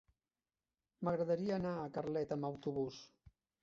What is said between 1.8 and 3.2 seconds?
Carlet amb autobús.